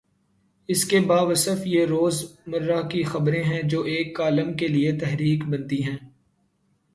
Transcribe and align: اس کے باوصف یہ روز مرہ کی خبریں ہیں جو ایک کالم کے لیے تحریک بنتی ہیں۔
اس 0.67 0.85
کے 0.85 0.99
باوصف 0.99 1.67
یہ 1.67 1.85
روز 1.85 2.23
مرہ 2.47 2.81
کی 2.87 3.03
خبریں 3.03 3.43
ہیں 3.43 3.61
جو 3.63 3.81
ایک 3.81 4.15
کالم 4.15 4.53
کے 4.53 4.67
لیے 4.67 4.91
تحریک 4.97 5.45
بنتی 5.45 5.83
ہیں۔ 5.83 5.97